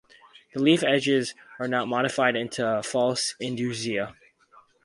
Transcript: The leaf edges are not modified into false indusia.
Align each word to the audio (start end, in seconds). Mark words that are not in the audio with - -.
The 0.55 0.59
leaf 0.59 0.81
edges 0.81 1.35
are 1.59 1.67
not 1.67 1.87
modified 1.87 2.35
into 2.35 2.81
false 2.81 3.35
indusia. 3.39 4.15